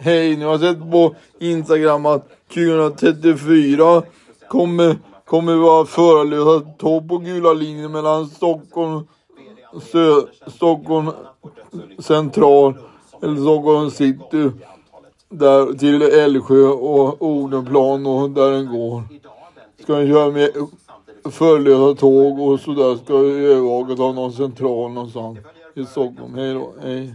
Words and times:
Hej, 0.00 0.36
nu 0.36 0.44
har 0.44 0.52
jag 0.52 0.60
sett 0.60 0.90
på 0.90 1.14
Instagram 1.38 2.06
att 2.06 2.28
2034 2.54 4.02
kommer, 4.48 4.96
kommer 5.24 5.54
vara 5.54 5.84
förarlösa 5.86 6.66
tåg 6.78 7.08
på 7.08 7.18
gula 7.18 7.52
linjen 7.52 7.92
mellan 7.92 8.26
Stockholm, 8.26 9.06
Sö, 9.92 10.20
Stockholm 10.46 11.10
central 11.98 12.74
eller 13.22 13.36
Stockholm 13.36 13.90
city 13.90 14.50
där 15.28 15.78
till 15.78 16.02
Älvsjö 16.02 16.66
och 16.68 17.22
Odenplan 17.22 18.06
och 18.06 18.30
där 18.30 18.50
den 18.50 18.66
går. 18.66 19.02
Ska 19.82 19.94
den 19.94 20.08
köra 20.08 20.30
med 20.30 20.50
förarlösa 21.24 22.00
tåg 22.00 22.40
och 22.40 22.60
sådär 22.60 22.96
ska 23.04 23.14
övervakas 23.14 24.00
av 24.00 24.14
någon 24.14 24.32
central 24.32 24.92
någonstans 24.92 25.38
i 25.74 25.84
Stockholm. 25.84 26.34
Hej 26.34 26.54
då, 26.54 26.74
hej. 26.82 27.14